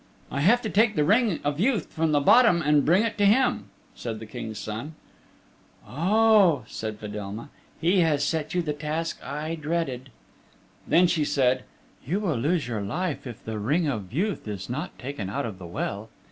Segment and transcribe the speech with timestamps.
[0.31, 3.19] "I have to take the Ring of Youth from the bot tom and bring it
[3.19, 4.95] to him," said the King's Son.
[5.87, 10.09] "Oh," said Fedelma,'"he has set you the task I dreaded."
[10.87, 11.65] Then she said,
[12.03, 15.59] "You will lose your life if the Ring of Youth is not taken out of
[15.59, 16.09] the well.